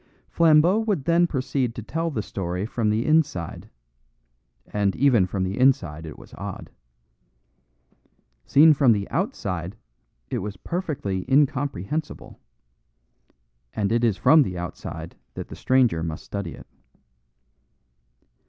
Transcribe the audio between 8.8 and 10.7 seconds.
the outside it was